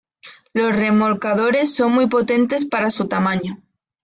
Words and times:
Los 0.55 0.75
remolcadores 0.77 1.75
son 1.75 1.91
muy 1.91 2.07
potentes 2.07 2.65
para 2.65 2.89
su 2.89 3.07
tamaño. 3.07 3.61